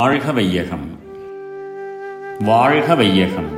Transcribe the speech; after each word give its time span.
வாழ்க 0.00 0.32
வையகம் 0.32 0.98
வாழ்க 2.40 2.94
வையகம் 2.94 3.48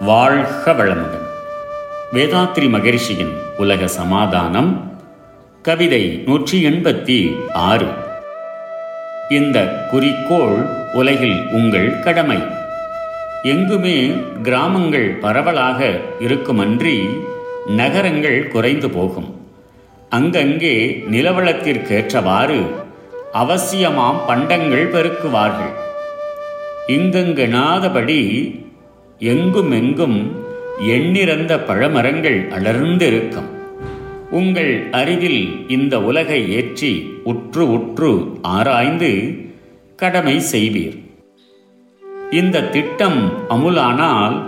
வாழ்க 0.00 0.72
வளமுடன் 0.72 1.26
வேதாத்ரி 2.12 2.68
மகரிஷியின் 2.70 3.32
உலக 3.56 3.86
சமாதானம் 3.86 4.98
கவிதை 5.62 6.22
நூற்றி 6.26 6.64
எண்பத்தி 6.64 7.36
ஆறு 7.52 7.86
இந்த 9.28 9.86
குறிக்கோள் 9.90 10.66
உலகில் 10.92 11.48
உங்கள் 11.52 12.00
கடமை. 12.00 12.42
எங்குமே 13.42 14.14
கிராமங்கள் 14.42 15.10
பரவலாக 15.10 16.00
இருக்குமன்றி 16.20 17.08
நகரங்கள் 17.66 18.48
குறைந்து 18.48 18.90
போகும். 18.90 19.40
அங்கங்கே 20.10 21.04
நிலவளத்திற்கேற்றவாறு 21.10 22.84
அவசியமாம் 23.36 24.20
பண்டங்கள் 24.26 24.92
பெருக்குவார்கள். 24.92 25.74
இங்கெங்கெனாதபடி 26.86 28.20
எங்குமெங்கும் 29.20 30.32
எண்ணிறந்த 30.78 31.56
பழமரங்கள் 31.56 32.48
அடர்ந்திருக்கும். 32.48 33.48
உங்கள் 34.30 34.88
அறிவில் 34.92 35.64
இந்த 35.68 36.00
உலகை 36.00 36.52
ஏற்றி 36.52 37.20
உற்று 37.24 37.72
உற்று 37.72 38.38
ஆராய்ந்து 38.42 39.12
கடமை 39.96 40.42
செய்வீர். 40.52 40.96
இந்த 42.30 42.62
திட்டம் 42.62 43.32
அமுலானால் 43.50 44.40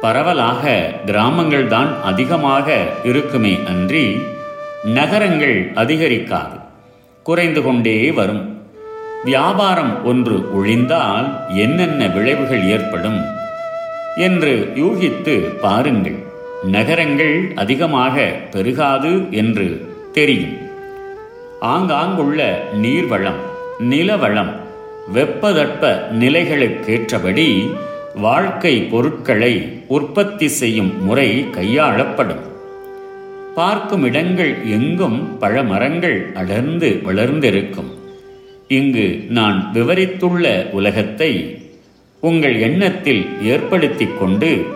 பரவலாக 0.00 0.92
கிராமங்கள்தான் 1.06 2.00
அதிகமாக 2.00 2.78
இருக்குமே 3.04 3.58
அன்றி 3.66 4.18
நகரங்கள் 4.84 5.72
அதிகரிக்காது. 5.74 6.66
குறைந்து 7.28 7.62
கொண்டே 7.62 8.10
வரும். 8.10 8.44
வியாபாரம் 9.24 10.04
ஒன்று 10.04 10.36
ஒழிந்தால் 10.58 11.26
என்னென்ன 11.56 12.06
விளைவுகள் 12.06 12.68
ஏற்படும் 12.68 13.24
என்று 14.16 14.72
யூகித்து 14.74 15.34
பாருங்கள். 15.60 16.16
நகரங்கள் 16.64 17.52
அதிகமாக 17.54 18.30
பெருகாது 18.50 19.30
என்று 19.30 19.66
தெரியும். 20.12 20.56
ஆங்காங்குள்ள 21.60 22.54
நீர்வளம் 22.82 23.42
நிலவளம் 23.90 24.52
வெப்பதட்ப 25.14 25.92
நிலைகளுக்கேற்றபடி 26.20 27.70
வாழ்க்கை 28.14 28.82
பொருட்களை 28.82 29.84
உற்பத்தி 29.88 30.48
செய்யும் 30.48 31.04
முறை 31.04 31.46
கையாளப்படும். 31.52 32.44
பார்க்கும் 33.58 34.04
இடங்கள் 34.04 34.56
எங்கும் 34.64 35.36
பழமரங்கள் 35.40 36.32
அடர்ந்து 36.32 37.00
வளர்ந்திருக்கும். 37.02 37.98
இங்கு 38.68 39.24
நான் 39.28 39.70
விவரித்துள்ள 39.74 40.70
உலகத்தை 40.70 41.62
உங்கள் 42.20 42.60
எண்ணத்தில் 42.60 43.42
ஏற்படுத்திக் 43.42 44.18
கொண்டு 44.18 44.66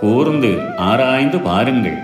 கூர்ந்து 0.00 0.58
ஆராய்ந்து 0.76 1.38
பாருங்கள். 1.38 1.98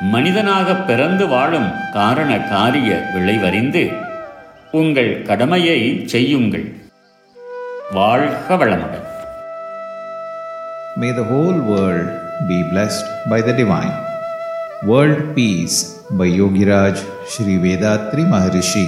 மனிதனாக 0.00 0.74
பிறந்து 0.74 1.28
வாழும் 1.28 1.70
காரண 1.92 2.38
காரிய 2.38 3.10
விளைவறிந்து 3.14 3.92
உங்கள் 4.70 5.22
கடமையை 5.22 6.02
செய்யுங்கள். 6.06 6.72
வாழ்க 7.92 8.54
வளமுடன். 8.54 9.06
May 11.00 11.16
the 11.16 11.22
whole 11.22 11.60
world 11.60 12.08
be 12.48 12.60
blessed 12.74 13.08
by 13.30 13.46
the 13.46 13.54
divine. 13.54 14.06
World 14.86 15.34
Peace 15.34 16.04
by 16.12 16.28
Yogiraj 16.28 16.96
Sri 17.26 17.56
Vedatri 17.58 18.22
Maharishi. 18.32 18.86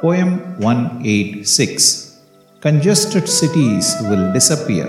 Poem 0.00 0.58
186 0.58 2.18
Congested 2.60 3.28
cities 3.28 3.94
will 4.08 4.32
disappear. 4.32 4.88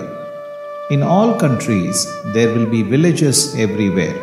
In 0.90 1.04
all 1.04 1.38
countries, 1.38 2.08
there 2.34 2.52
will 2.56 2.66
be 2.66 2.82
villages 2.82 3.54
everywhere. 3.54 4.18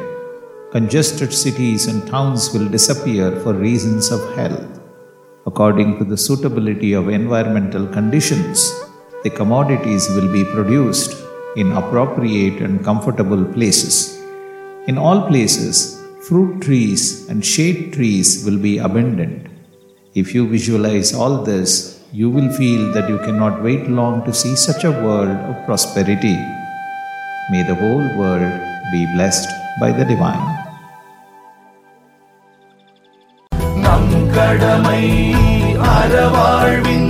Congested 0.72 1.32
cities 1.32 1.86
and 1.86 2.04
towns 2.08 2.52
will 2.52 2.68
disappear 2.68 3.30
for 3.42 3.54
reasons 3.54 4.10
of 4.10 4.34
health. 4.34 4.80
According 5.46 5.98
to 5.98 6.04
the 6.04 6.16
suitability 6.16 6.94
of 6.94 7.08
environmental 7.08 7.86
conditions, 7.86 8.72
the 9.22 9.30
commodities 9.30 10.08
will 10.16 10.32
be 10.32 10.42
produced 10.42 11.14
in 11.54 11.70
appropriate 11.70 12.60
and 12.60 12.84
comfortable 12.84 13.44
places. 13.44 14.15
In 14.87 14.97
all 14.97 15.27
places, 15.27 16.01
fruit 16.27 16.61
trees 16.61 17.29
and 17.29 17.45
shade 17.45 17.93
trees 17.93 18.43
will 18.45 18.57
be 18.57 18.77
abundant. 18.77 19.47
If 20.13 20.33
you 20.35 20.47
visualize 20.47 21.13
all 21.13 21.43
this, 21.43 21.71
you 22.11 22.29
will 22.29 22.51
feel 22.51 22.91
that 22.93 23.07
you 23.07 23.17
cannot 23.19 23.63
wait 23.63 23.87
long 23.89 24.25
to 24.25 24.33
see 24.33 24.55
such 24.55 24.83
a 24.83 24.91
world 25.05 25.37
of 25.51 25.65
prosperity. 25.65 26.37
May 27.51 27.63
the 27.63 27.77
whole 27.81 28.07
world 28.19 28.51
be 28.91 29.01
blessed 29.15 29.49
by 29.79 29.91
the 29.99 30.05
divine. 30.13 30.47
நம் 33.85 34.11
கடமை 34.35 35.03
அறவாழ்வின் 35.95 37.04